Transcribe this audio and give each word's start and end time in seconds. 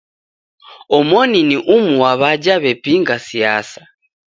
Omoni 0.97 1.39
ni 1.49 1.57
umu 1.75 1.93
wa 2.03 2.11
w'aja 2.21 2.55
w'epinga 2.63 3.15
siasa. 3.27 3.81